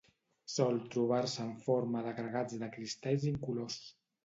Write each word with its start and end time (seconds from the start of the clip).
Sol 0.53 0.79
trobar-se 0.95 1.43
en 1.49 1.51
forma 1.67 2.03
d'agregats 2.09 2.59
de 2.65 2.73
cristalls 2.79 3.31
incolors. 3.37 3.81